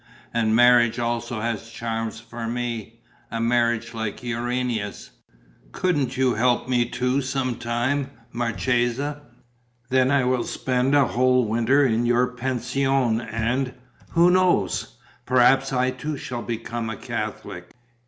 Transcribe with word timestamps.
And 0.33 0.55
marriage 0.55 0.97
also 0.97 1.41
has 1.41 1.69
charms 1.69 2.19
for 2.19 2.47
me, 2.47 3.01
a 3.29 3.39
marriage 3.39 3.93
like 3.93 4.23
Urania's. 4.23 5.11
Couldn't 5.73 6.17
you 6.17 6.33
help 6.33 6.67
me 6.67 6.89
too 6.89 7.21
some 7.21 7.53
time, 7.57 8.09
marchesa? 8.31 9.21
Then 9.91 10.09
I 10.09 10.23
will 10.25 10.43
spend 10.43 10.95
a 10.95 11.05
whole 11.05 11.45
winter 11.47 11.85
in 11.85 12.07
your 12.07 12.25
pension 12.33 13.21
and 13.21 13.75
who 14.13 14.31
knows? 14.31 14.97
perhaps 15.27 15.71
I 15.71 15.91
too 15.91 16.17
shall 16.17 16.41
become 16.41 16.89
a 16.89 16.97
Catholic. 16.97 17.69